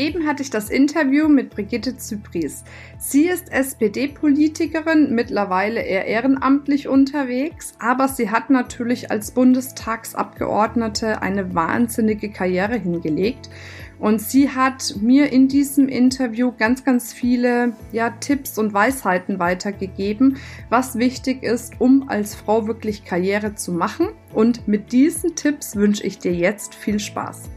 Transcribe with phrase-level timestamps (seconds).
[0.00, 2.64] Eben hatte ich das Interview mit Brigitte Zypries.
[2.96, 12.30] Sie ist SPD-Politikerin, mittlerweile eher ehrenamtlich unterwegs, aber sie hat natürlich als Bundestagsabgeordnete eine wahnsinnige
[12.30, 13.50] Karriere hingelegt.
[13.98, 20.38] Und sie hat mir in diesem Interview ganz, ganz viele ja, Tipps und Weisheiten weitergegeben,
[20.70, 24.08] was wichtig ist, um als Frau wirklich Karriere zu machen.
[24.32, 27.50] Und mit diesen Tipps wünsche ich dir jetzt viel Spaß.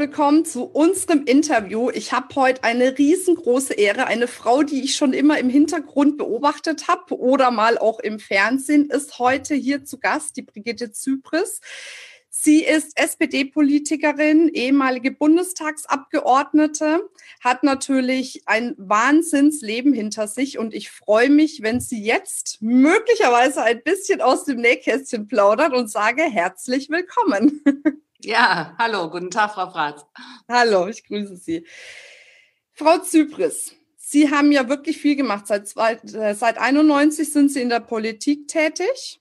[0.00, 1.90] Willkommen zu unserem Interview.
[1.90, 4.06] Ich habe heute eine riesengroße Ehre.
[4.06, 8.88] Eine Frau, die ich schon immer im Hintergrund beobachtet habe oder mal auch im Fernsehen,
[8.88, 11.60] ist heute hier zu Gast, die Brigitte Zypris.
[12.30, 17.06] Sie ist SPD-Politikerin, ehemalige Bundestagsabgeordnete,
[17.40, 23.82] hat natürlich ein Wahnsinnsleben hinter sich und ich freue mich, wenn sie jetzt möglicherweise ein
[23.82, 27.62] bisschen aus dem Nähkästchen plaudert und sage herzlich willkommen.
[28.22, 30.04] Ja, hallo, guten Tag, Frau Fratz.
[30.46, 31.66] Hallo, ich grüße Sie.
[32.74, 35.46] Frau Zypris, Sie haben ja wirklich viel gemacht.
[35.46, 35.72] Seit,
[36.14, 39.20] äh, seit 91 sind Sie in der Politik tätig.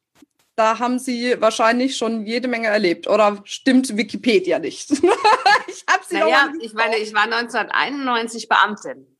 [0.56, 3.08] Da haben Sie wahrscheinlich schon jede Menge erlebt.
[3.08, 4.92] Oder stimmt Wikipedia nicht?
[4.92, 9.18] ich habe Sie naja, ich meine, ich war 1991 Beamtin.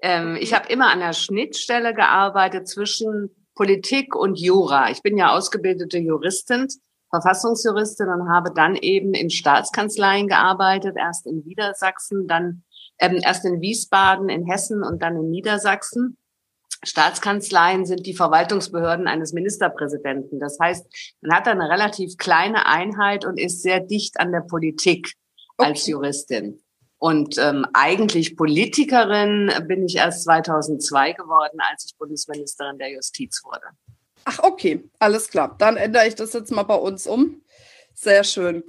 [0.00, 4.90] Ähm, ich habe immer an der Schnittstelle gearbeitet zwischen Politik und Jura.
[4.90, 6.68] Ich bin ja ausgebildete Juristin
[7.10, 12.62] Verfassungsjuristin und habe dann eben in Staatskanzleien gearbeitet, erst in Niedersachsen, dann
[12.98, 16.18] ähm, erst in Wiesbaden, in Hessen und dann in Niedersachsen.
[16.84, 20.38] Staatskanzleien sind die Verwaltungsbehörden eines Ministerpräsidenten.
[20.38, 20.86] Das heißt,
[21.22, 25.14] man hat eine relativ kleine Einheit und ist sehr dicht an der Politik
[25.56, 25.70] okay.
[25.70, 26.60] als Juristin.
[26.98, 33.66] Und ähm, eigentlich Politikerin bin ich erst 2002 geworden, als ich Bundesministerin der Justiz wurde.
[34.30, 35.56] Ach, okay, alles klar.
[35.56, 37.40] Dann ändere ich das jetzt mal bei uns um.
[37.94, 38.62] Sehr schön.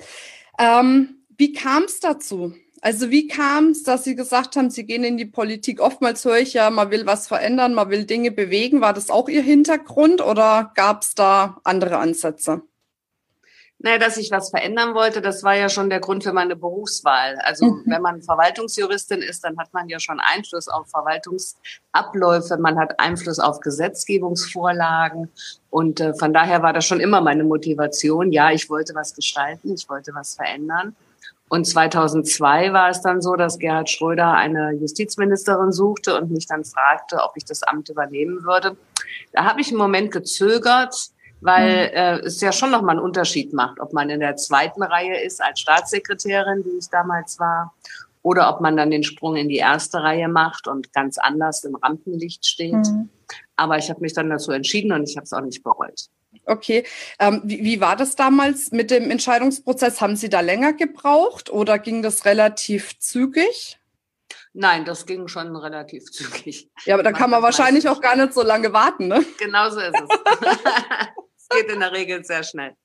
[0.57, 2.53] Ähm, wie kam es dazu?
[2.79, 5.81] Also wie kam es, dass Sie gesagt haben, Sie gehen in die Politik?
[5.81, 8.79] Oftmals höre ich ja, man will was verändern, man will Dinge bewegen.
[8.79, 12.61] War das auch Ihr Hintergrund oder gab es da andere Ansätze?
[13.81, 17.37] Naja, dass ich was verändern wollte, das war ja schon der Grund für meine Berufswahl.
[17.43, 17.83] Also mhm.
[17.85, 23.39] wenn man Verwaltungsjuristin ist, dann hat man ja schon Einfluss auf Verwaltungsabläufe, man hat Einfluss
[23.39, 25.29] auf Gesetzgebungsvorlagen.
[25.69, 28.33] Und äh, von daher war das schon immer meine Motivation.
[28.33, 30.93] Ja, ich wollte was gestalten, ich wollte was verändern.
[31.47, 36.65] Und 2002 war es dann so, dass Gerhard Schröder eine Justizministerin suchte und mich dann
[36.65, 38.75] fragte, ob ich das Amt übernehmen würde.
[39.31, 41.95] Da habe ich einen Moment gezögert weil mhm.
[41.95, 45.41] äh, es ja schon nochmal einen Unterschied macht, ob man in der zweiten Reihe ist
[45.41, 47.73] als Staatssekretärin, wie ich damals war,
[48.21, 51.75] oder ob man dann den Sprung in die erste Reihe macht und ganz anders im
[51.75, 52.73] Rampenlicht steht.
[52.73, 53.09] Mhm.
[53.55, 56.09] Aber ich habe mich dann dazu entschieden und ich habe es auch nicht bereut.
[56.45, 56.83] Okay.
[57.19, 60.01] Ähm, wie, wie war das damals mit dem Entscheidungsprozess?
[60.01, 63.79] Haben Sie da länger gebraucht oder ging das relativ zügig?
[64.53, 66.69] Nein, das ging schon relativ zügig.
[66.85, 69.23] Ja, aber da kann man wahrscheinlich auch gar nicht so lange warten, ne?
[69.37, 70.09] Genau so ist es.
[71.49, 72.75] geht in der Regel sehr schnell.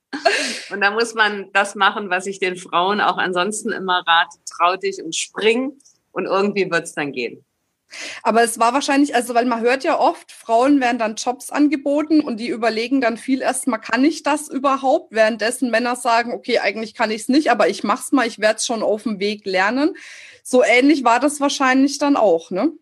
[0.70, 4.76] Und da muss man das machen, was ich den Frauen auch ansonsten immer rate, trau
[4.76, 5.72] dich und spring
[6.12, 7.44] und irgendwie wird's dann gehen.
[8.22, 12.20] Aber es war wahrscheinlich, also weil man hört ja oft, Frauen werden dann Jobs angeboten
[12.20, 15.12] und die überlegen dann viel erstmal, kann ich das überhaupt?
[15.12, 18.56] Währenddessen Männer sagen, okay, eigentlich kann ich es nicht, aber ich mach's mal, ich werde
[18.56, 19.96] es schon auf dem Weg lernen.
[20.42, 22.72] So ähnlich war das wahrscheinlich dann auch, ne?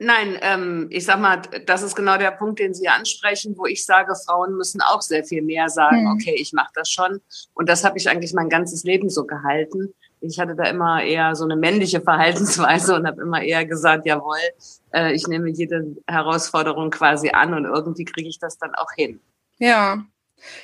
[0.00, 3.84] Nein, ähm, ich sag mal, das ist genau der Punkt, den Sie ansprechen, wo ich
[3.84, 6.12] sage, Frauen müssen auch sehr viel mehr sagen, mhm.
[6.12, 7.20] okay, ich mache das schon.
[7.54, 9.92] Und das habe ich eigentlich mein ganzes Leben so gehalten.
[10.20, 14.38] Ich hatte da immer eher so eine männliche Verhaltensweise und habe immer eher gesagt, jawohl,
[14.92, 19.20] äh, ich nehme jede Herausforderung quasi an und irgendwie kriege ich das dann auch hin.
[19.58, 20.04] Ja,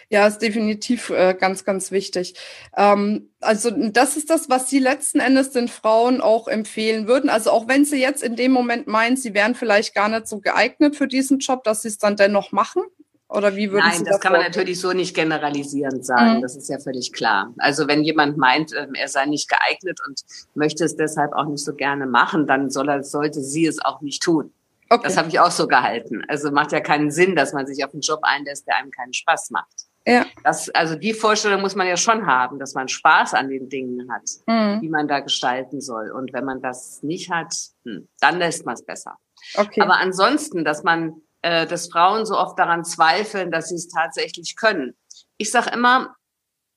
[0.09, 2.35] ja, ist definitiv äh, ganz, ganz wichtig.
[2.77, 7.31] Ähm, also das ist das, was Sie letzten Endes den Frauen auch empfehlen würden.
[7.31, 10.41] Also auch wenn Sie jetzt in dem Moment meinen, Sie wären vielleicht gar nicht so
[10.41, 12.83] geeignet für diesen Job, dass Sie es dann dennoch machen?
[13.29, 16.37] Oder wie würden Nein, Sie das kann man natürlich so nicht generalisierend sagen.
[16.37, 16.43] Mhm.
[16.43, 17.53] Das ist ja völlig klar.
[17.59, 20.23] Also wenn jemand meint, ähm, er sei nicht geeignet und
[20.55, 24.03] möchte es deshalb auch nicht so gerne machen, dann soll er, sollte sie es auch
[24.03, 24.53] nicht tun.
[24.95, 25.03] Okay.
[25.05, 26.23] Das habe ich auch so gehalten.
[26.29, 29.13] Also macht ja keinen Sinn, dass man sich auf einen Job einlässt, der einem keinen
[29.13, 29.87] Spaß macht.
[30.07, 30.25] Ja.
[30.45, 34.09] Das, also die Vorstellung muss man ja schon haben, dass man Spaß an den Dingen
[34.13, 34.81] hat, mhm.
[34.81, 36.13] die man da gestalten soll.
[36.13, 37.53] Und wenn man das nicht hat,
[37.85, 39.17] hm, dann lässt man es besser.
[39.57, 39.81] Okay.
[39.81, 44.57] Aber ansonsten, dass man, äh, dass Frauen so oft daran zweifeln, dass sie es tatsächlich
[44.57, 44.95] können.
[45.39, 46.15] Ich sage immer,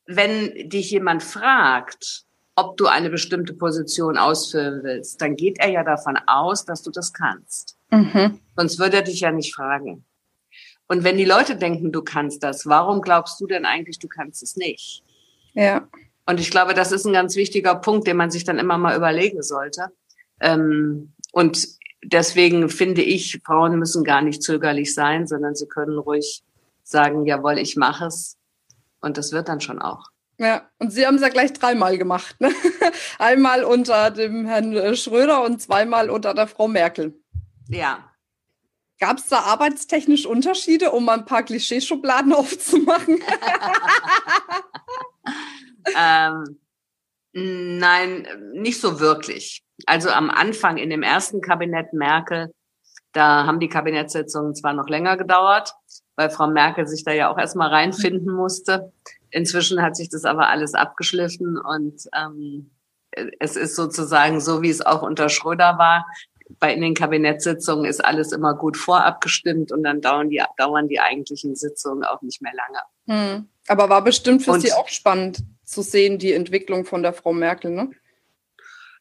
[0.07, 2.23] wenn dich jemand fragt,
[2.55, 6.89] ob du eine bestimmte Position ausfüllen willst, dann geht er ja davon aus, dass du
[6.89, 7.76] das kannst.
[7.89, 8.39] Mhm.
[8.55, 10.05] Sonst würde er dich ja nicht fragen.
[10.87, 14.41] Und wenn die Leute denken, du kannst das, warum glaubst du denn eigentlich, du kannst
[14.41, 15.03] es nicht?
[15.53, 15.87] Ja.
[16.25, 18.95] Und ich glaube, das ist ein ganz wichtiger Punkt, den man sich dann immer mal
[18.95, 19.87] überlegen sollte.
[20.39, 21.67] Ähm, und
[22.03, 26.43] deswegen finde ich, Frauen müssen gar nicht zögerlich sein, sondern sie können ruhig
[26.83, 28.37] sagen, jawohl, ich mache es.
[29.01, 30.09] Und das wird dann schon auch.
[30.39, 32.39] Ja, und Sie haben es ja gleich dreimal gemacht.
[32.39, 32.51] Ne?
[33.19, 37.19] Einmal unter dem Herrn Schröder und zweimal unter der Frau Merkel.
[37.69, 38.11] Ja,
[38.99, 43.19] Gab es da arbeitstechnisch Unterschiede, um mal ein paar Klischeeschubladen aufzumachen?
[45.95, 46.59] ähm,
[47.33, 49.63] nein, nicht so wirklich.
[49.85, 52.51] Also am Anfang in dem ersten Kabinett Merkel,
[53.13, 55.73] da haben die Kabinettssitzungen zwar noch länger gedauert,
[56.15, 58.91] weil Frau Merkel sich da ja auch erstmal reinfinden musste.
[59.29, 62.71] Inzwischen hat sich das aber alles abgeschliffen und ähm,
[63.39, 66.05] es ist sozusagen so, wie es auch unter Schröder war
[66.59, 70.99] bei in den Kabinettssitzungen ist alles immer gut vorabgestimmt und dann dauern die, dauern die
[70.99, 72.79] eigentlichen Sitzungen auch nicht mehr lange.
[73.35, 73.47] Hm.
[73.67, 77.33] Aber war bestimmt für und, Sie auch spannend zu sehen, die Entwicklung von der Frau
[77.33, 77.91] Merkel, ne?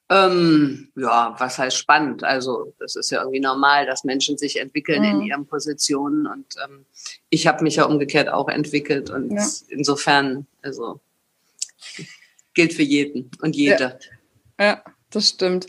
[0.08, 2.22] Ähm, ja, was heißt spannend?
[2.22, 5.20] Also das ist ja irgendwie normal, dass Menschen sich entwickeln mhm.
[5.20, 6.86] in ihren Positionen und ähm,
[7.28, 9.44] ich habe mich ja umgekehrt auch entwickelt und ja.
[9.68, 11.00] insofern, also
[12.54, 13.98] gilt für jeden und jede.
[14.58, 15.66] Ja, ja das stimmt.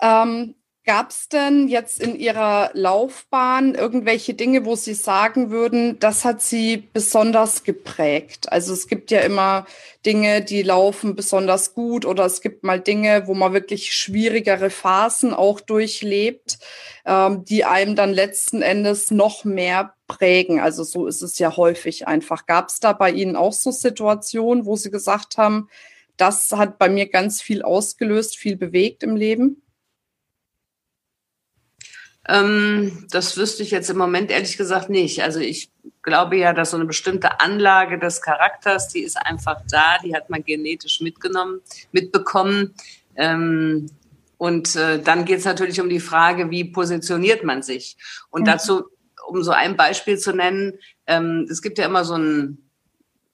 [0.00, 0.54] Ähm,
[0.86, 6.40] Gab es denn jetzt in Ihrer Laufbahn irgendwelche Dinge, wo Sie sagen würden, das hat
[6.40, 8.50] Sie besonders geprägt?
[8.50, 9.66] Also es gibt ja immer
[10.06, 15.34] Dinge, die laufen besonders gut oder es gibt mal Dinge, wo man wirklich schwierigere Phasen
[15.34, 16.58] auch durchlebt,
[17.04, 20.60] ähm, die einem dann letzten Endes noch mehr prägen.
[20.60, 22.46] Also so ist es ja häufig einfach.
[22.46, 25.68] Gab es da bei Ihnen auch so Situationen, wo Sie gesagt haben,
[26.16, 29.62] das hat bei mir ganz viel ausgelöst, viel bewegt im Leben?
[32.30, 35.22] Ähm, das wüsste ich jetzt im Moment ehrlich gesagt nicht.
[35.22, 35.70] Also ich
[36.02, 40.30] glaube ja, dass so eine bestimmte Anlage des Charakters, die ist einfach da, die hat
[40.30, 41.60] man genetisch mitgenommen,
[41.90, 42.74] mitbekommen.
[43.16, 43.90] Ähm,
[44.38, 47.96] und äh, dann geht es natürlich um die Frage, wie positioniert man sich?
[48.30, 48.46] Und mhm.
[48.46, 48.84] dazu,
[49.26, 52.58] um so ein Beispiel zu nennen, ähm, es gibt ja immer so ein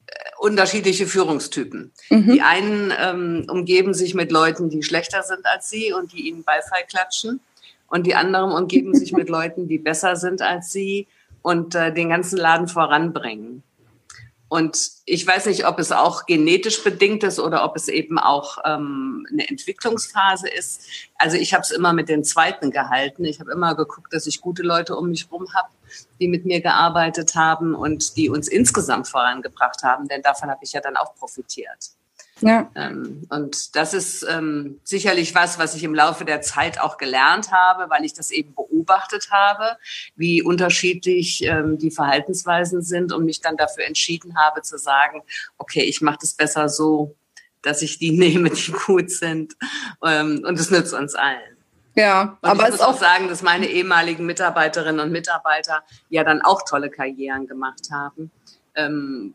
[0.07, 1.93] äh, unterschiedliche Führungstypen.
[2.09, 2.33] Mhm.
[2.33, 6.45] Die einen ähm, umgeben sich mit Leuten, die schlechter sind als sie und die ihnen
[6.45, 7.41] Beifall klatschen
[7.89, 11.07] und die anderen umgeben sich mit Leuten, die besser sind als sie
[11.43, 13.63] und äh, den ganzen Laden voranbringen.
[14.49, 18.59] Und ich weiß nicht, ob es auch genetisch bedingt ist oder ob es eben auch
[18.65, 20.83] ähm, eine Entwicklungsphase ist.
[21.17, 23.25] Also ich habe es immer mit den Zweiten gehalten.
[23.25, 25.71] Ich habe immer geguckt, dass ich gute Leute um mich herum habe,
[26.21, 30.73] die mit mir gearbeitet haben und die uns insgesamt vorangebracht haben, denn davon habe ich
[30.73, 31.96] ja dann auch profitiert.
[32.41, 32.71] Ja.
[32.75, 37.51] Ähm, und das ist ähm, sicherlich was, was ich im Laufe der Zeit auch gelernt
[37.51, 39.79] habe, weil ich das eben beobachtet habe,
[40.17, 45.23] wie unterschiedlich ähm, die Verhaltensweisen sind und mich dann dafür entschieden habe zu sagen,
[45.57, 47.15] okay, ich mache das besser so,
[47.63, 49.55] dass ich die nehme, die gut sind.
[50.05, 51.57] Ähm, und es nützt uns allen.
[51.95, 56.43] Ja, und aber ich muss auch sagen, dass meine ehemaligen Mitarbeiterinnen und Mitarbeiter ja dann
[56.43, 58.31] auch tolle Karrieren gemacht haben,
[58.75, 59.35] ähm,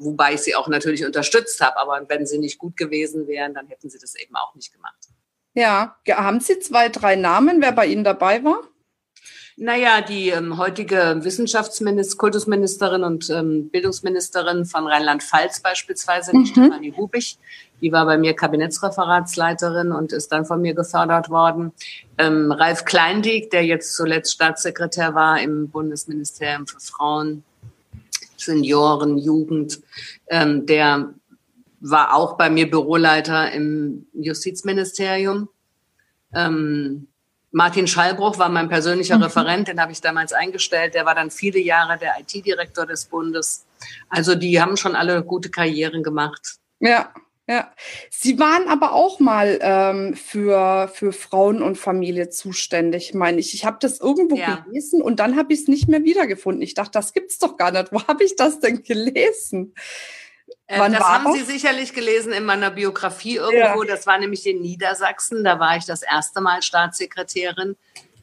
[0.00, 1.78] wobei ich sie auch natürlich unterstützt habe.
[1.78, 5.08] Aber wenn sie nicht gut gewesen wären, dann hätten sie das eben auch nicht gemacht.
[5.54, 8.60] Ja, haben Sie zwei, drei Namen, wer bei Ihnen dabei war?
[9.62, 16.44] Naja, die ähm, heutige Wissenschaftsministerin, Kultusministerin und ähm, Bildungsministerin von Rheinland-Pfalz beispielsweise, mhm.
[16.44, 17.38] die Stefanie Hubich,
[17.82, 21.72] die war bei mir Kabinettsreferatsleiterin und ist dann von mir gefördert worden.
[22.16, 27.44] Ähm, Ralf Kleindiek, der jetzt zuletzt Staatssekretär war im Bundesministerium für Frauen,
[28.42, 29.80] Senioren, Jugend.
[30.28, 31.14] Ähm, der
[31.80, 35.48] war auch bei mir Büroleiter im Justizministerium.
[36.34, 37.08] Ähm,
[37.52, 39.24] Martin Schallbruch war mein persönlicher mhm.
[39.24, 40.94] Referent, den habe ich damals eingestellt.
[40.94, 43.66] Der war dann viele Jahre der IT-Direktor des Bundes.
[44.08, 46.58] Also die haben schon alle gute Karrieren gemacht.
[46.78, 47.12] Ja,
[47.50, 47.72] ja.
[48.10, 53.54] Sie waren aber auch mal ähm, für, für Frauen und Familie zuständig, meine ich.
[53.54, 54.64] Ich habe das irgendwo ja.
[54.64, 56.62] gelesen und dann habe ich es nicht mehr wiedergefunden.
[56.62, 57.90] Ich dachte, das gibt's doch gar nicht.
[57.90, 59.74] Wo habe ich das denn gelesen?
[60.68, 61.38] Äh, Wann das haben das?
[61.38, 63.82] Sie sicherlich gelesen in meiner Biografie irgendwo.
[63.82, 63.88] Ja.
[63.88, 65.42] Das war nämlich in Niedersachsen.
[65.42, 67.76] Da war ich das erste Mal Staatssekretärin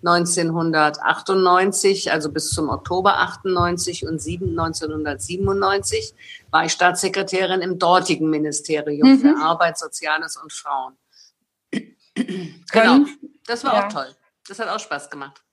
[0.04, 6.14] 1998, also bis zum Oktober 98 und 1997
[6.52, 9.20] war ich Staatssekretärin im dortigen Ministerium mhm.
[9.20, 10.94] für Arbeit, Soziales und Frauen.
[12.72, 13.06] genau,
[13.46, 13.86] das war ja.
[13.86, 14.08] auch toll.
[14.48, 15.44] Das hat auch Spaß gemacht.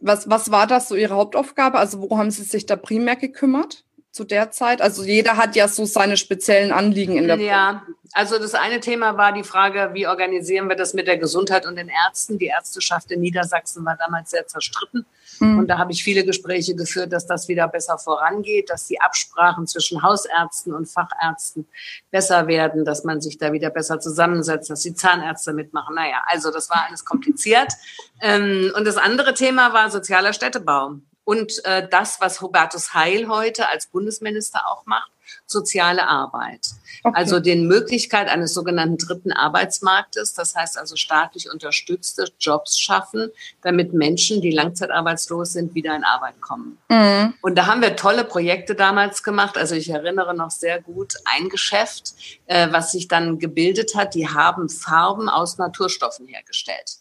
[0.00, 1.78] Was, was war das so Ihre Hauptaufgabe?
[1.78, 3.84] Also wo haben Sie sich da primär gekümmert?
[4.12, 4.82] zu der Zeit?
[4.82, 9.16] Also jeder hat ja so seine speziellen Anliegen in der Ja, also das eine Thema
[9.16, 12.38] war die Frage, wie organisieren wir das mit der Gesundheit und den Ärzten?
[12.38, 15.06] Die Ärzteschaft in Niedersachsen war damals sehr zerstritten.
[15.38, 15.58] Mhm.
[15.60, 19.66] Und da habe ich viele Gespräche geführt, dass das wieder besser vorangeht, dass die Absprachen
[19.66, 21.66] zwischen Hausärzten und Fachärzten
[22.10, 25.94] besser werden, dass man sich da wieder besser zusammensetzt, dass die Zahnärzte mitmachen.
[25.94, 27.72] Naja, also das war alles kompliziert.
[28.20, 30.96] Ähm, und das andere Thema war sozialer Städtebau
[31.30, 35.12] und äh, das, was Hubertus Heil heute als Bundesminister auch macht,
[35.46, 36.68] soziale Arbeit.
[37.02, 37.16] Okay.
[37.16, 43.30] Also den Möglichkeit eines sogenannten dritten Arbeitsmarktes, das heißt also staatlich unterstützte Jobs schaffen,
[43.62, 46.78] damit Menschen, die langzeitarbeitslos sind, wieder in Arbeit kommen.
[46.88, 47.34] Mhm.
[47.40, 49.56] Und da haben wir tolle Projekte damals gemacht.
[49.56, 52.14] Also ich erinnere noch sehr gut ein Geschäft,
[52.46, 54.14] äh, was sich dann gebildet hat.
[54.14, 57.00] Die haben Farben aus Naturstoffen hergestellt.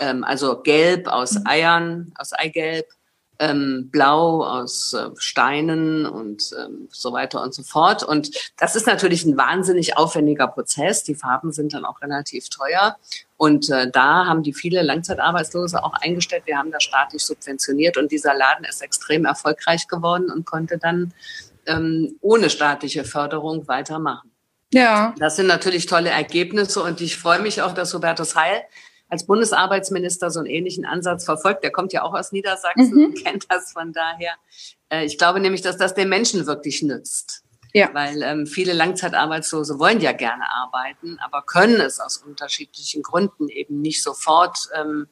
[0.00, 1.46] Ähm, also Gelb aus mhm.
[1.46, 2.86] Eiern, aus Eigelb
[3.38, 8.02] ähm, Blau aus äh, Steinen und ähm, so weiter und so fort.
[8.02, 11.02] Und das ist natürlich ein wahnsinnig aufwendiger Prozess.
[11.02, 12.96] Die Farben sind dann auch relativ teuer.
[13.36, 16.44] Und äh, da haben die viele Langzeitarbeitslose auch eingestellt.
[16.46, 21.12] Wir haben das staatlich subventioniert und dieser Laden ist extrem erfolgreich geworden und konnte dann
[21.66, 24.30] ähm, ohne staatliche Förderung weitermachen.
[24.72, 25.14] Ja.
[25.18, 28.62] Das sind natürlich tolle Ergebnisse und ich freue mich auch, dass Hubertus Heil
[29.08, 31.62] als Bundesarbeitsminister so einen ähnlichen Ansatz verfolgt.
[31.62, 33.04] Der kommt ja auch aus Niedersachsen mhm.
[33.06, 34.34] und kennt das von daher.
[34.88, 37.42] Äh, ich glaube nämlich, dass das den Menschen wirklich nützt.
[37.72, 37.90] Ja.
[37.92, 43.82] Weil ähm, viele Langzeitarbeitslose wollen ja gerne arbeiten, aber können es aus unterschiedlichen Gründen eben
[43.82, 45.08] nicht sofort ähm,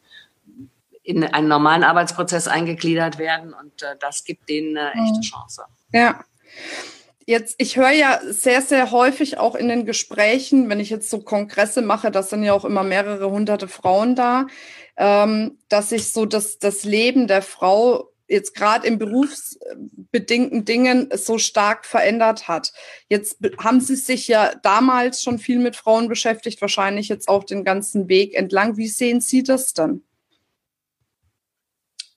[1.03, 3.53] in einen normalen Arbeitsprozess eingegliedert werden.
[3.53, 5.23] Und äh, das gibt denen eine echte mhm.
[5.23, 5.65] Chance.
[5.93, 6.25] Ja.
[7.27, 11.21] Jetzt, ich höre ja sehr, sehr häufig auch in den Gesprächen, wenn ich jetzt so
[11.21, 14.47] Kongresse mache, das sind ja auch immer mehrere hunderte Frauen da,
[14.99, 21.39] ähm, dass sich so das, das Leben der Frau jetzt gerade in berufsbedingten Dingen so
[21.39, 22.73] stark verändert hat.
[23.09, 27.65] Jetzt haben Sie sich ja damals schon viel mit Frauen beschäftigt, wahrscheinlich jetzt auch den
[27.65, 28.77] ganzen Weg entlang.
[28.77, 30.03] Wie sehen Sie das dann?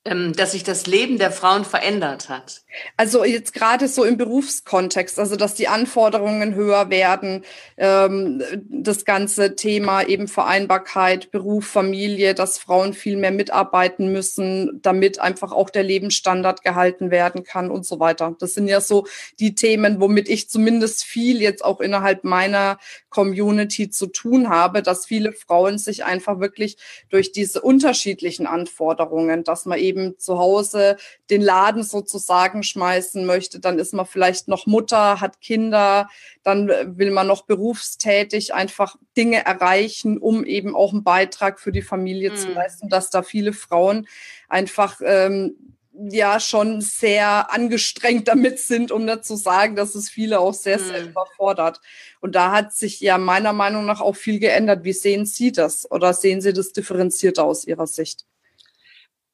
[0.08, 2.62] Ähm, dass sich das Leben der Frauen verändert hat?
[2.96, 7.44] Also jetzt gerade so im Berufskontext, also dass die Anforderungen höher werden,
[7.76, 15.20] ähm, das ganze Thema eben Vereinbarkeit, Beruf, Familie, dass Frauen viel mehr mitarbeiten müssen, damit
[15.20, 18.36] einfach auch der Lebensstandard gehalten werden kann und so weiter.
[18.40, 19.08] Das sind ja so
[19.40, 22.78] die Themen, womit ich zumindest viel jetzt auch innerhalb meiner
[23.10, 26.78] Community zu tun habe, dass viele Frauen sich einfach wirklich
[27.10, 30.98] durch diese unterschiedlichen Anforderungen, dass man eben eben zu Hause
[31.30, 36.10] den Laden sozusagen schmeißen möchte, dann ist man vielleicht noch Mutter, hat Kinder,
[36.44, 41.82] dann will man noch berufstätig einfach Dinge erreichen, um eben auch einen Beitrag für die
[41.82, 42.36] Familie mhm.
[42.36, 44.08] zu leisten, dass da viele Frauen
[44.48, 45.56] einfach ähm,
[46.00, 50.78] ja schon sehr angestrengt damit sind, um nicht zu sagen, dass es viele auch sehr,
[50.78, 51.10] sehr mhm.
[51.10, 51.82] überfordert.
[52.22, 54.84] Und da hat sich ja meiner Meinung nach auch viel geändert.
[54.84, 58.27] Wie sehen Sie das oder sehen Sie das differenzierter aus Ihrer Sicht?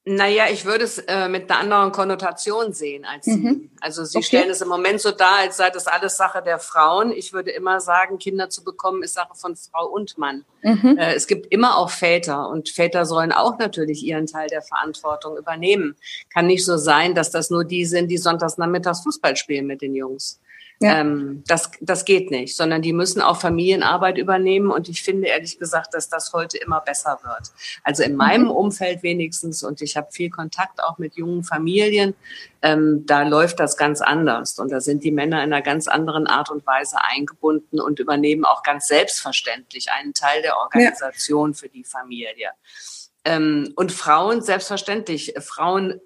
[0.06, 3.32] Naja, ich würde es äh, mit einer anderen Konnotation sehen als mhm.
[3.32, 3.70] Sie.
[3.80, 4.26] Also Sie okay.
[4.26, 7.10] stellen es im Moment so dar, als sei das alles Sache der Frauen.
[7.10, 10.44] Ich würde immer sagen, Kinder zu bekommen ist Sache von Frau und Mann.
[10.62, 10.98] Mhm.
[10.98, 15.38] Äh, es gibt immer auch Väter und Väter sollen auch natürlich ihren Teil der Verantwortung
[15.38, 15.96] übernehmen.
[16.28, 19.80] Kann nicht so sein, dass das nur die sind, die sonntags nachmittags Fußball spielen mit
[19.80, 20.38] den Jungs.
[20.80, 21.00] Ja.
[21.00, 24.70] Ähm, das, das geht nicht, sondern die müssen auch Familienarbeit übernehmen.
[24.70, 27.52] Und ich finde ehrlich gesagt, dass das heute immer besser wird.
[27.84, 28.50] Also in meinem mhm.
[28.50, 32.14] Umfeld wenigstens, und ich habe viel Kontakt auch mit jungen Familien,
[32.62, 34.58] ähm, da läuft das ganz anders.
[34.58, 38.44] Und da sind die Männer in einer ganz anderen Art und Weise eingebunden und übernehmen
[38.44, 41.56] auch ganz selbstverständlich einen Teil der Organisation ja.
[41.56, 42.50] für die Familie.
[43.24, 46.00] Ähm, und Frauen, selbstverständlich, Frauen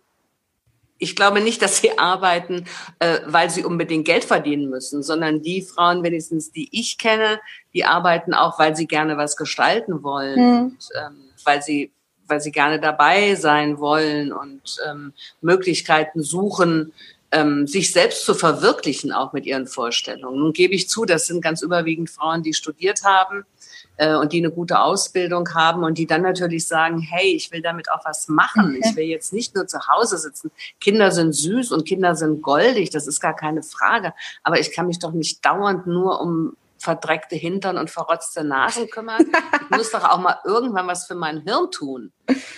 [0.98, 2.64] ich glaube nicht, dass sie arbeiten,
[2.98, 7.40] äh, weil sie unbedingt Geld verdienen müssen, sondern die Frauen wenigstens, die ich kenne,
[7.72, 10.58] die arbeiten auch, weil sie gerne was gestalten wollen, mhm.
[10.58, 11.92] und, ähm, weil sie
[12.30, 16.92] weil sie gerne dabei sein wollen und ähm, Möglichkeiten suchen,
[17.30, 20.38] ähm, sich selbst zu verwirklichen, auch mit ihren Vorstellungen.
[20.38, 23.44] Nun gebe ich zu, das sind ganz überwiegend Frauen, die studiert haben
[23.98, 27.60] äh, und die eine gute Ausbildung haben und die dann natürlich sagen, hey, ich will
[27.60, 28.76] damit auch was machen.
[28.76, 28.80] Okay.
[28.84, 30.50] Ich will jetzt nicht nur zu Hause sitzen.
[30.80, 34.14] Kinder sind süß und Kinder sind goldig, das ist gar keine Frage.
[34.42, 39.26] Aber ich kann mich doch nicht dauernd nur um verdreckte Hintern und verrotzte Nasen kümmern.
[39.62, 42.12] Ich muss doch auch mal irgendwann was für mein Hirn tun.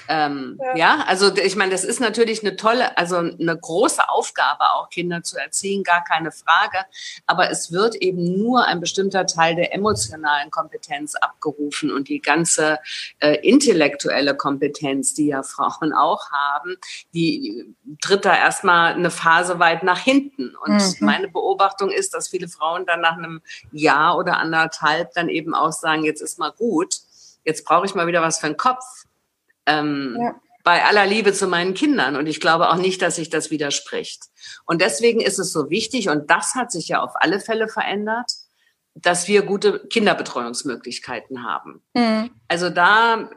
[0.08, 0.76] Ähm, ja.
[0.76, 1.04] ja.
[1.06, 5.38] also ich meine, das ist natürlich eine tolle, also eine große Aufgabe, auch Kinder zu
[5.38, 6.78] erziehen, gar keine Frage.
[7.26, 12.78] Aber es wird eben nur ein bestimmter Teil der emotionalen Kompetenz abgerufen und die ganze
[13.20, 16.76] äh, intellektuelle Kompetenz, die ja Frauen auch haben,
[17.14, 20.54] die tritt da erstmal eine Phase weit nach hinten.
[20.56, 21.06] Und mhm.
[21.06, 25.72] meine Beobachtung ist, dass viele Frauen dann nach einem Jahr oder anderthalb dann eben auch
[25.72, 26.96] sagen, jetzt ist mal gut,
[27.44, 28.84] jetzt brauche ich mal wieder was für den Kopf.
[29.66, 30.40] Ähm, ja.
[30.62, 32.16] Bei aller Liebe zu meinen Kindern.
[32.16, 34.24] Und ich glaube auch nicht, dass sich das widerspricht.
[34.66, 38.30] Und deswegen ist es so wichtig, und das hat sich ja auf alle Fälle verändert,
[38.94, 41.82] dass wir gute Kinderbetreuungsmöglichkeiten haben.
[41.94, 42.30] Mhm.
[42.48, 43.30] Also da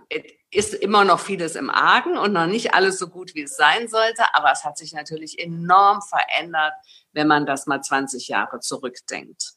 [0.51, 3.87] ist immer noch vieles im Argen und noch nicht alles so gut, wie es sein
[3.87, 4.23] sollte.
[4.33, 6.73] Aber es hat sich natürlich enorm verändert,
[7.11, 9.53] wenn man das mal 20 Jahre zurückdenkt.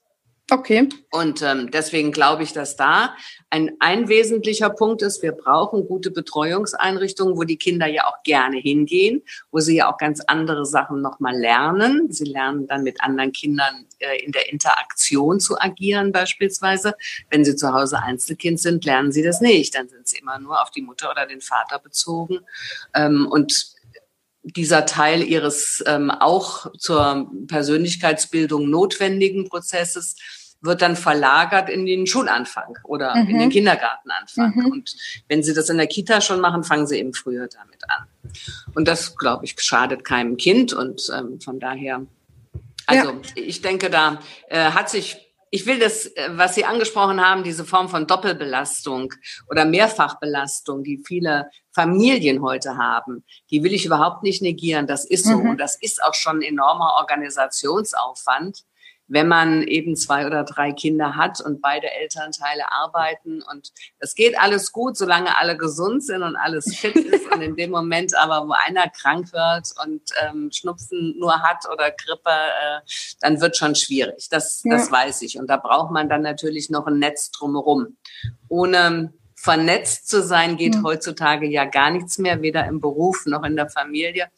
[0.49, 0.89] Okay.
[1.11, 3.17] Und ähm, deswegen glaube ich, dass da
[3.51, 8.59] ein, ein wesentlicher Punkt ist, wir brauchen gute Betreuungseinrichtungen, wo die Kinder ja auch gerne
[8.59, 12.13] hingehen, wo sie ja auch ganz andere Sachen nochmal lernen.
[12.13, 16.95] Sie lernen dann mit anderen Kindern äh, in der Interaktion zu agieren beispielsweise.
[17.29, 19.75] Wenn sie zu Hause Einzelkind sind, lernen sie das nicht.
[19.75, 22.39] Dann sind sie immer nur auf die Mutter oder den Vater bezogen.
[22.95, 23.76] Ähm, und
[24.55, 30.15] dieser Teil ihres ähm, auch zur Persönlichkeitsbildung notwendigen Prozesses
[30.61, 33.29] wird dann verlagert in den Schulanfang oder mhm.
[33.29, 34.55] in den Kindergartenanfang.
[34.55, 34.67] Mhm.
[34.67, 34.97] Und
[35.29, 38.07] wenn Sie das in der Kita schon machen, fangen Sie eben früher damit an.
[38.75, 40.73] Und das, glaube ich, schadet keinem Kind.
[40.73, 42.07] Und ähm, von daher,
[42.87, 43.21] also ja.
[43.35, 47.65] ich denke, da äh, hat sich ich will das, äh, was Sie angesprochen haben, diese
[47.65, 49.15] Form von Doppelbelastung
[49.49, 54.87] oder Mehrfachbelastung, die viele Familien heute haben, die will ich überhaupt nicht negieren.
[54.87, 55.39] Das ist so.
[55.39, 55.51] Mhm.
[55.51, 58.65] Und das ist auch schon ein enormer Organisationsaufwand
[59.09, 64.39] wenn man eben zwei oder drei Kinder hat und beide Elternteile arbeiten und es geht
[64.39, 68.49] alles gut, solange alle gesund sind und alles fit ist und in dem Moment aber,
[68.49, 72.81] wo einer krank wird und ähm, Schnupfen nur hat oder Grippe, äh,
[73.21, 74.29] dann wird schon schwierig.
[74.31, 74.77] Das, ja.
[74.77, 75.39] das weiß ich.
[75.39, 77.97] Und da braucht man dann natürlich noch ein Netz drumherum.
[78.49, 80.83] Ohne vernetzt zu sein, geht ja.
[80.83, 84.29] heutzutage ja gar nichts mehr, weder im Beruf noch in der Familie.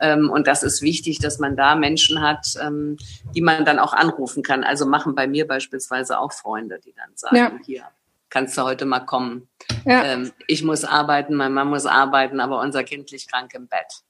[0.00, 2.96] Ähm, und das ist wichtig, dass man da Menschen hat, ähm,
[3.34, 4.64] die man dann auch anrufen kann.
[4.64, 7.52] Also machen bei mir beispielsweise auch Freunde, die dann sagen, ja.
[7.64, 7.84] hier,
[8.30, 9.48] kannst du heute mal kommen.
[9.84, 10.04] Ja.
[10.04, 14.02] Ähm, ich muss arbeiten, mein Mann muss arbeiten, aber unser Kind liegt krank im Bett.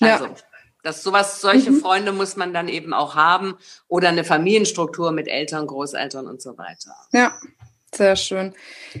[0.00, 0.34] Also, ja.
[0.82, 1.80] das sowas, solche mhm.
[1.80, 3.56] Freunde muss man dann eben auch haben
[3.88, 6.94] oder eine Familienstruktur mit Eltern, Großeltern und so weiter.
[7.12, 7.38] Ja.
[7.94, 8.54] Sehr schön.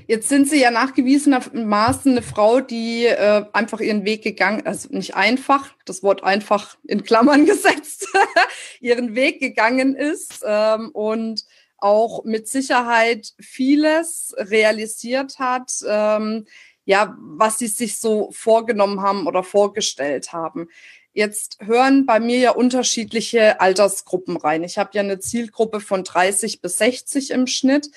[0.06, 5.16] Jetzt sind Sie ja nachgewiesenermaßen eine Frau, die äh, einfach ihren Weg gegangen, also nicht
[5.16, 8.06] einfach, das Wort einfach in Klammern gesetzt,
[8.80, 11.44] ihren Weg gegangen ist ähm, und
[11.78, 16.46] auch mit Sicherheit vieles realisiert hat, ähm,
[16.84, 20.68] ja, was Sie sich so vorgenommen haben oder vorgestellt haben.
[21.12, 24.64] Jetzt hören bei mir ja unterschiedliche Altersgruppen rein.
[24.64, 27.90] Ich habe ja eine Zielgruppe von 30 bis 60 im Schnitt.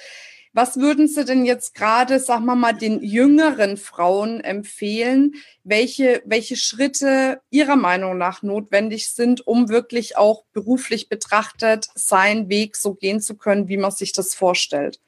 [0.57, 6.55] Was würden Sie denn jetzt gerade, sagen wir mal, den jüngeren Frauen empfehlen, welche, welche
[6.55, 13.21] Schritte Ihrer Meinung nach notwendig sind, um wirklich auch beruflich betrachtet seinen Weg so gehen
[13.21, 14.99] zu können, wie man sich das vorstellt?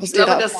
[0.00, 0.54] Ich glaube, das,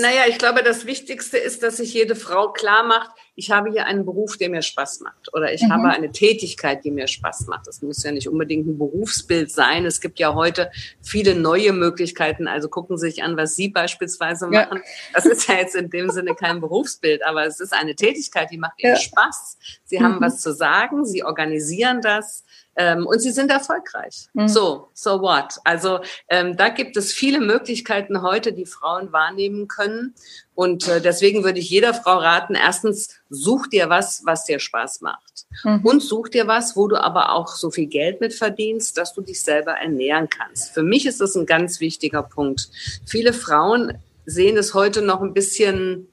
[0.00, 3.84] naja, ich glaube, das Wichtigste ist, dass sich jede Frau klar macht, ich habe hier
[3.84, 5.32] einen Beruf, der mir Spaß macht.
[5.34, 5.72] Oder ich mhm.
[5.72, 7.66] habe eine Tätigkeit, die mir Spaß macht.
[7.66, 9.84] Das muss ja nicht unbedingt ein Berufsbild sein.
[9.84, 10.70] Es gibt ja heute
[11.02, 12.48] viele neue Möglichkeiten.
[12.48, 14.78] Also gucken Sie sich an, was Sie beispielsweise machen.
[14.78, 14.84] Ja.
[15.14, 18.58] Das ist ja jetzt in dem Sinne kein Berufsbild, aber es ist eine Tätigkeit, die
[18.58, 19.00] macht Ihnen ja.
[19.00, 19.58] Spaß.
[19.84, 20.04] Sie mhm.
[20.04, 22.42] haben was zu sagen, Sie organisieren das.
[22.78, 24.28] Ähm, und sie sind erfolgreich.
[24.34, 24.48] Mhm.
[24.48, 25.54] So, so what?
[25.64, 30.14] Also ähm, da gibt es viele Möglichkeiten heute, die Frauen wahrnehmen können.
[30.56, 35.02] Und äh, deswegen würde ich jeder Frau raten, erstens, such dir was, was dir Spaß
[35.02, 35.46] macht.
[35.62, 35.80] Mhm.
[35.84, 39.20] Und such dir was, wo du aber auch so viel Geld mit verdienst, dass du
[39.20, 40.72] dich selber ernähren kannst.
[40.72, 42.70] Für mich ist das ein ganz wichtiger Punkt.
[43.04, 46.08] Viele Frauen sehen es heute noch ein bisschen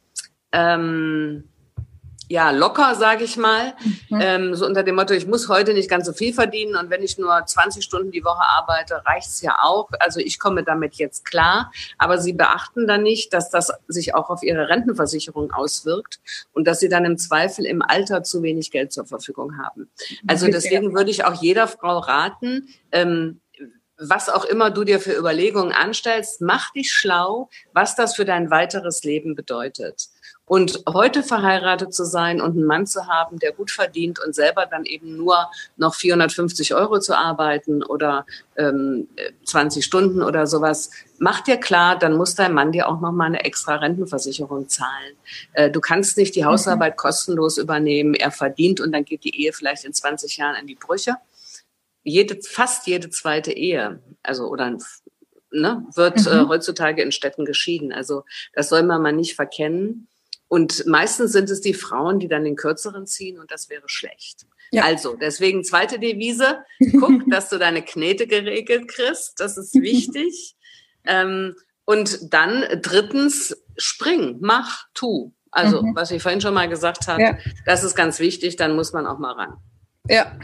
[0.51, 1.45] ähm,
[2.29, 3.73] ja, locker, sage ich mal.
[4.09, 4.19] Mhm.
[4.21, 7.03] Ähm, so unter dem Motto, ich muss heute nicht ganz so viel verdienen und wenn
[7.03, 9.89] ich nur 20 Stunden die Woche arbeite, reicht's ja auch.
[9.99, 11.71] Also ich komme damit jetzt klar.
[11.97, 16.19] Aber sie beachten dann nicht, dass das sich auch auf ihre Rentenversicherung auswirkt
[16.53, 19.89] und dass sie dann im Zweifel im Alter zu wenig Geld zur Verfügung haben.
[20.27, 23.39] Also deswegen würde ich auch jeder Frau raten, ähm,
[23.97, 28.49] was auch immer du dir für Überlegungen anstellst, mach dich schlau, was das für dein
[28.49, 30.09] weiteres Leben bedeutet.
[30.53, 34.67] Und heute verheiratet zu sein und einen Mann zu haben, der gut verdient und selber
[34.67, 39.07] dann eben nur noch 450 Euro zu arbeiten oder ähm,
[39.45, 43.25] 20 Stunden oder sowas, macht dir klar, dann muss dein Mann dir auch noch mal
[43.25, 45.15] eine extra Rentenversicherung zahlen.
[45.53, 48.13] Äh, du kannst nicht die Hausarbeit kostenlos übernehmen.
[48.13, 51.15] Er verdient und dann geht die Ehe vielleicht in 20 Jahren in die Brüche.
[52.03, 54.77] Jede, fast jede zweite Ehe, also oder
[55.49, 56.41] ne, wird äh, mhm.
[56.41, 57.91] äh, heutzutage in Städten geschieden.
[57.91, 60.07] Also das soll man mal nicht verkennen.
[60.53, 64.45] Und meistens sind es die Frauen, die dann den kürzeren ziehen und das wäre schlecht.
[64.69, 64.83] Ja.
[64.83, 66.59] Also, deswegen zweite Devise,
[66.99, 70.55] guck, dass du deine Knete geregelt kriegst, das ist wichtig.
[71.05, 75.33] ähm, und dann drittens, spring, mach, tu.
[75.49, 75.95] Also, mhm.
[75.95, 77.37] was ich vorhin schon mal gesagt habe, ja.
[77.65, 79.57] das ist ganz wichtig, dann muss man auch mal ran.
[80.07, 80.37] Ja,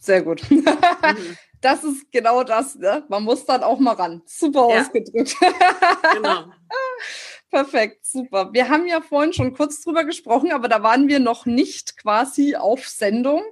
[0.00, 0.42] sehr gut.
[0.50, 1.36] mhm.
[1.60, 3.04] Das ist genau das, ne?
[3.08, 4.22] Man muss dann auch mal ran.
[4.26, 4.80] Super ja.
[4.80, 5.36] ausgedrückt.
[6.14, 6.46] genau.
[7.52, 8.54] Perfekt, super.
[8.54, 12.56] Wir haben ja vorhin schon kurz drüber gesprochen, aber da waren wir noch nicht quasi
[12.56, 13.42] auf Sendung.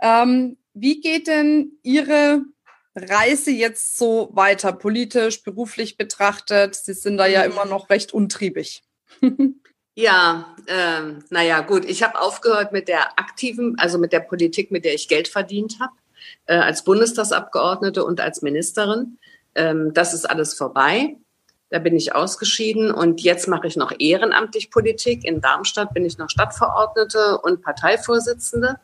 [0.00, 2.42] Ähm, wie geht denn Ihre
[2.96, 6.74] Reise jetzt so weiter, politisch, beruflich betrachtet?
[6.74, 7.52] Sie sind da ja mhm.
[7.52, 8.82] immer noch recht untriebig.
[9.98, 11.86] Ja, äh, naja, gut.
[11.86, 15.78] Ich habe aufgehört mit der aktiven, also mit der Politik, mit der ich Geld verdient
[15.80, 15.94] habe,
[16.44, 19.16] äh, als Bundestagsabgeordnete und als Ministerin.
[19.54, 21.16] Ähm, das ist alles vorbei.
[21.68, 25.24] Da bin ich ausgeschieden und jetzt mache ich noch ehrenamtlich Politik.
[25.24, 28.76] In Darmstadt bin ich noch Stadtverordnete und Parteivorsitzende.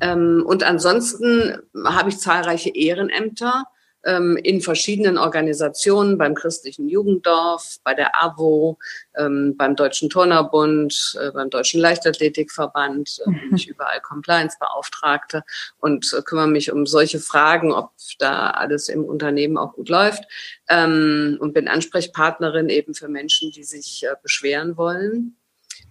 [0.00, 3.64] Ähm, und ansonsten habe ich zahlreiche Ehrenämter
[4.04, 8.78] in verschiedenen Organisationen, beim christlichen Jugenddorf, bei der AWO,
[9.16, 15.42] ähm, beim Deutschen Turnerbund, äh, beim Deutschen Leichtathletikverband, äh, bin ich überall Compliance-Beauftragte
[15.78, 20.24] und äh, kümmere mich um solche Fragen, ob da alles im Unternehmen auch gut läuft
[20.68, 25.37] ähm, und bin Ansprechpartnerin eben für Menschen, die sich beschweren wollen.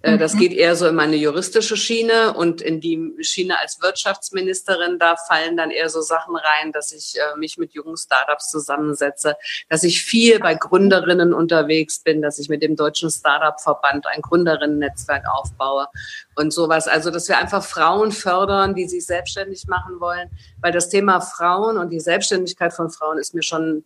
[0.02, 0.40] Äh, das mhm.
[0.40, 5.58] geht eher so in meine juristische Schiene und in die Schiene als Wirtschaftsministerin, da fallen
[5.58, 9.36] dann eher so Sachen rein, dass ich äh, mich mit jungen Startups zusammensetze,
[9.70, 15.26] dass ich viel bei Gründerinnen unterwegs bin, dass ich mit dem Deutschen Startup-Verband ein Gründerinnen-Netzwerk
[15.32, 15.88] aufbaue
[16.36, 16.88] und sowas.
[16.88, 20.30] Also, dass wir einfach Frauen fördern, die sich selbstständig machen wollen,
[20.62, 23.84] weil das Thema Frauen und die Selbstständigkeit von Frauen ist mir schon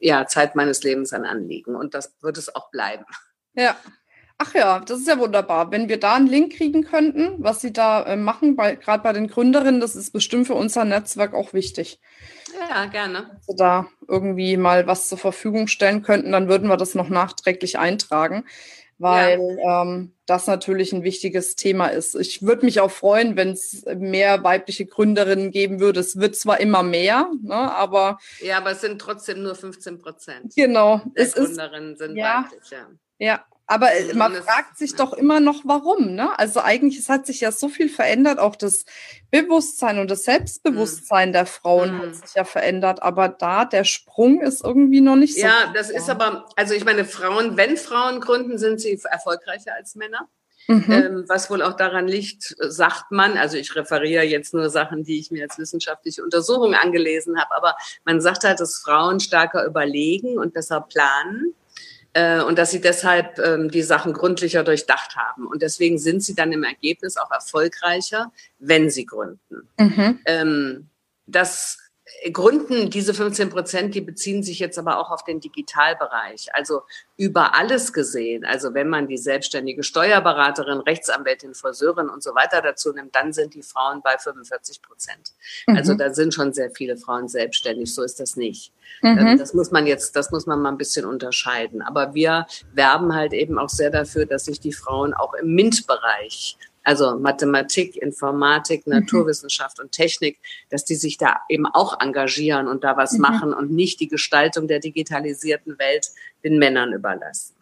[0.00, 3.04] ja Zeit meines Lebens ein Anliegen und das wird es auch bleiben.
[3.54, 3.76] Ja,
[4.44, 5.70] Ach ja, das ist ja wunderbar.
[5.70, 9.28] Wenn wir da einen Link kriegen könnten, was Sie da äh, machen, gerade bei den
[9.28, 12.00] Gründerinnen, das ist bestimmt für unser Netzwerk auch wichtig.
[12.58, 13.28] Ja, gerne.
[13.30, 17.08] Wenn Sie da irgendwie mal was zur Verfügung stellen könnten, dann würden wir das noch
[17.08, 18.44] nachträglich eintragen,
[18.98, 19.82] weil ja.
[19.82, 22.16] ähm, das natürlich ein wichtiges Thema ist.
[22.16, 26.00] Ich würde mich auch freuen, wenn es mehr weibliche Gründerinnen geben würde.
[26.00, 28.18] Es wird zwar immer mehr, ne, aber.
[28.40, 30.52] Ja, aber es sind trotzdem nur 15 Prozent.
[30.56, 31.00] Genau.
[31.16, 32.88] Der es Gründerinnen ist, sind ja, weiblich, ja.
[33.18, 36.14] Ja, aber äh, man fragt sich doch immer noch, warum.
[36.14, 36.38] Ne?
[36.38, 38.84] Also eigentlich, es hat sich ja so viel verändert, auch das
[39.30, 41.32] Bewusstsein und das Selbstbewusstsein mhm.
[41.32, 42.02] der Frauen mhm.
[42.02, 43.02] hat sich ja verändert.
[43.02, 45.46] Aber da der Sprung ist irgendwie noch nicht so.
[45.46, 49.94] Ja, das ist aber, also ich meine, Frauen, wenn Frauen gründen, sind sie erfolgreicher als
[49.94, 50.28] Männer.
[50.68, 50.84] Mhm.
[50.88, 55.18] Ähm, was wohl auch daran liegt, sagt man, also ich referiere jetzt nur Sachen, die
[55.18, 60.38] ich mir als wissenschaftliche Untersuchung angelesen habe, aber man sagt halt, dass Frauen stärker überlegen
[60.38, 61.54] und besser planen
[62.14, 65.46] äh, und dass sie deshalb ähm, die Sachen gründlicher durchdacht haben.
[65.46, 69.68] Und deswegen sind sie dann im Ergebnis auch erfolgreicher, wenn sie gründen.
[69.78, 70.18] Mhm.
[70.26, 70.88] Ähm,
[71.26, 71.78] das
[72.32, 76.48] Gründen, diese 15 Prozent, die beziehen sich jetzt aber auch auf den Digitalbereich.
[76.52, 76.82] Also
[77.16, 78.44] über alles gesehen.
[78.44, 83.54] Also wenn man die selbstständige Steuerberaterin, Rechtsanwältin, Friseurin und so weiter dazu nimmt, dann sind
[83.54, 85.30] die Frauen bei 45 Prozent.
[85.68, 85.76] Mhm.
[85.76, 87.94] Also da sind schon sehr viele Frauen selbstständig.
[87.94, 88.72] So ist das nicht.
[89.02, 89.18] Mhm.
[89.18, 91.82] Ähm, das muss man jetzt, das muss man mal ein bisschen unterscheiden.
[91.82, 96.58] Aber wir werben halt eben auch sehr dafür, dass sich die Frauen auch im MINT-Bereich
[96.82, 98.94] also Mathematik, Informatik, mhm.
[98.94, 100.38] Naturwissenschaft und Technik,
[100.70, 103.20] dass die sich da eben auch engagieren und da was mhm.
[103.20, 106.08] machen und nicht die Gestaltung der digitalisierten Welt
[106.44, 107.54] den Männern überlassen.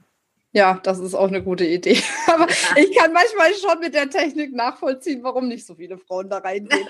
[0.53, 2.03] Ja, das ist auch eine gute Idee.
[2.27, 6.39] Aber ich kann manchmal schon mit der Technik nachvollziehen, warum nicht so viele Frauen da
[6.39, 6.89] reingehen.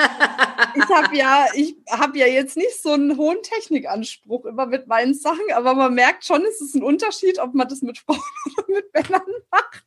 [0.74, 5.12] ich habe ja, ich habe ja jetzt nicht so einen hohen Technikanspruch immer mit meinen
[5.12, 8.18] Sachen, aber man merkt schon, es ist ein Unterschied, ob man das mit Frauen
[8.56, 9.84] oder mit Männern macht.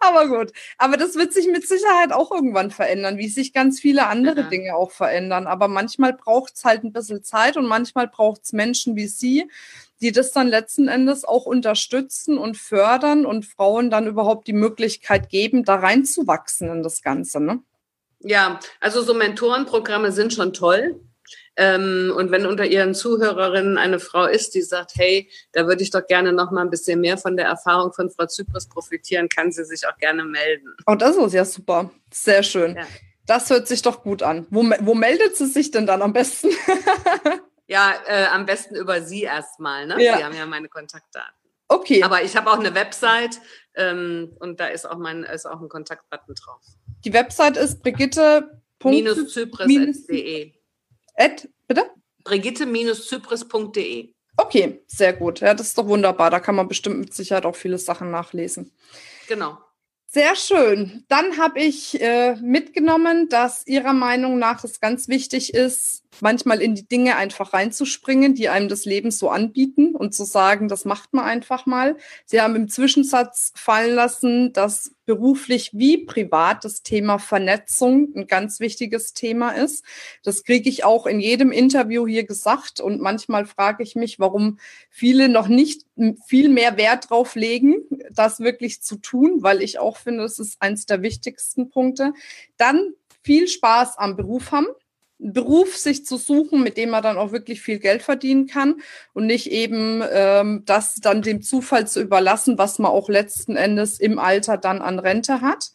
[0.00, 0.52] Aber gut.
[0.78, 4.48] Aber das wird sich mit Sicherheit auch irgendwann verändern, wie sich ganz viele andere ja.
[4.48, 5.46] Dinge auch verändern.
[5.46, 9.50] Aber manchmal braucht es halt ein bisschen Zeit und manchmal braucht es Menschen wie Sie,
[10.02, 15.28] die das dann letzten Endes auch unterstützen und fördern und Frauen dann überhaupt die Möglichkeit
[15.28, 17.40] geben, da reinzuwachsen in das Ganze.
[17.40, 17.62] Ne?
[18.20, 21.00] Ja, also so Mentorenprogramme sind schon toll.
[21.54, 25.90] Ähm, und wenn unter Ihren Zuhörerinnen eine Frau ist, die sagt, hey, da würde ich
[25.90, 29.52] doch gerne noch mal ein bisschen mehr von der Erfahrung von Frau Zypris profitieren, kann
[29.52, 30.74] sie sich auch gerne melden.
[30.86, 31.90] Oh, das ist ja super.
[32.10, 32.76] Sehr schön.
[32.76, 32.86] Ja.
[33.26, 34.46] Das hört sich doch gut an.
[34.50, 36.48] Wo, wo meldet sie sich denn dann am besten?
[37.72, 39.86] ja, äh, am besten über Sie erstmal.
[39.86, 40.02] Ne?
[40.02, 40.18] Ja.
[40.18, 41.32] Sie haben ja meine Kontaktdaten.
[41.68, 42.02] Okay.
[42.02, 43.40] Aber ich habe auch eine Website
[43.74, 46.60] ähm, und da ist auch, mein, ist auch ein Kontaktbutton drauf.
[47.04, 48.60] Die Website ist Brigitte.
[48.78, 50.52] Zypris.de.
[51.14, 51.90] Ed, bitte?
[52.24, 54.12] Brigitte-zypris.de.
[54.36, 55.40] Okay, sehr gut.
[55.40, 56.30] Ja, das ist doch wunderbar.
[56.30, 58.70] Da kann man bestimmt mit Sicherheit auch viele Sachen nachlesen.
[59.28, 59.58] Genau.
[60.14, 61.04] Sehr schön.
[61.08, 66.74] Dann habe ich äh, mitgenommen, dass Ihrer Meinung nach es ganz wichtig ist, manchmal in
[66.74, 71.14] die Dinge einfach reinzuspringen, die einem das Leben so anbieten und zu sagen, das macht
[71.14, 71.96] man einfach mal.
[72.26, 78.60] Sie haben im Zwischensatz fallen lassen, dass beruflich wie privat das Thema Vernetzung ein ganz
[78.60, 79.84] wichtiges Thema ist.
[80.22, 84.58] Das kriege ich auch in jedem Interview hier gesagt und manchmal frage ich mich, warum
[84.90, 85.86] viele noch nicht
[86.26, 87.76] viel mehr Wert drauf legen,
[88.10, 92.12] das wirklich zu tun, weil ich auch finde, es ist eines der wichtigsten Punkte.
[92.56, 94.66] Dann viel Spaß am Beruf haben.
[95.22, 98.82] Beruf sich zu suchen, mit dem man dann auch wirklich viel Geld verdienen kann
[99.12, 104.00] und nicht eben ähm, das dann dem Zufall zu überlassen, was man auch letzten Endes
[104.00, 105.70] im Alter dann an Rente hat.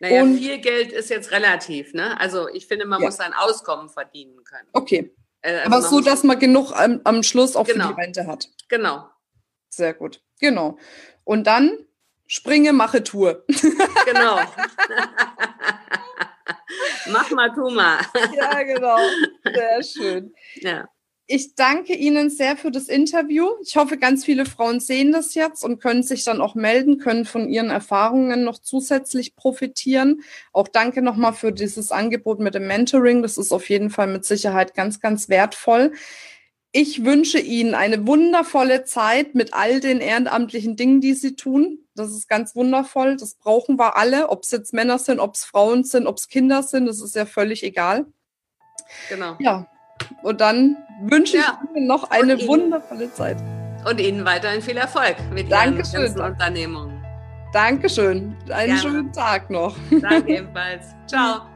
[0.00, 2.18] Naja, und, viel Geld ist jetzt relativ, ne?
[2.18, 3.06] Also ich finde, man ja.
[3.06, 4.68] muss sein Auskommen verdienen können.
[4.72, 5.14] Okay.
[5.42, 7.88] Äh, also Aber so, dass man genug am, am Schluss auch genau.
[7.88, 8.48] für die Rente hat.
[8.68, 9.08] Genau.
[9.68, 10.20] Sehr gut.
[10.40, 10.78] Genau.
[11.24, 11.78] Und dann
[12.26, 13.44] springe, mache, Tour.
[14.06, 14.40] Genau.
[17.10, 17.98] Mach mal, tu mal.
[18.36, 18.98] ja, genau.
[19.44, 20.34] Sehr schön.
[20.56, 20.88] Ja.
[21.32, 23.46] Ich danke Ihnen sehr für das Interview.
[23.62, 27.24] Ich hoffe, ganz viele Frauen sehen das jetzt und können sich dann auch melden, können
[27.24, 30.24] von ihren Erfahrungen noch zusätzlich profitieren.
[30.52, 33.22] Auch danke nochmal für dieses Angebot mit dem Mentoring.
[33.22, 35.92] Das ist auf jeden Fall mit Sicherheit ganz, ganz wertvoll.
[36.72, 41.78] Ich wünsche Ihnen eine wundervolle Zeit mit all den ehrenamtlichen Dingen, die Sie tun.
[42.00, 43.16] Das ist ganz wundervoll.
[43.16, 46.28] Das brauchen wir alle, ob es jetzt Männer sind, ob es Frauen sind, ob es
[46.28, 48.06] Kinder sind, das ist ja völlig egal.
[49.08, 49.36] Genau.
[49.38, 49.66] Ja.
[50.22, 51.60] Und dann wünsche ich ja.
[51.74, 53.36] Ihnen noch eine Ihnen, wundervolle Zeit.
[53.88, 56.00] Und Ihnen weiterhin viel Erfolg mit Dankeschön.
[56.02, 57.04] Ihren ganzen Unternehmungen.
[57.52, 58.36] Dankeschön.
[58.50, 58.78] Einen Gerne.
[58.78, 59.76] schönen Tag noch.
[60.00, 60.94] Danke ebenfalls.
[61.06, 61.49] Ciao.